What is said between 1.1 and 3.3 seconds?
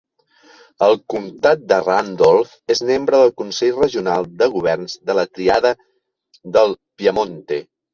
comptat de Randolph és membre